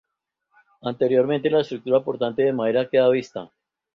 Interiormente 0.81 1.51
la 1.51 1.59
estructura 1.61 2.03
portante 2.03 2.41
de 2.41 2.53
madera 2.53 2.89
queda 2.89 3.07
vista. 3.09 3.51